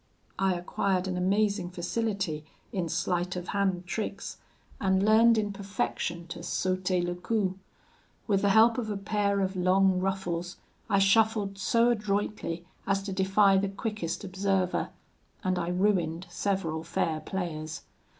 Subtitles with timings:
[0.39, 4.39] I acquired an amazing facility in sleight of hand tricks,
[4.79, 7.59] and learned in perfection to sauter le coup;
[8.25, 10.57] with the help of a pair of long ruffles,
[10.89, 14.89] I shuffled so adroitly as to defy the quickest observer,
[15.43, 17.83] and I ruined several fair players.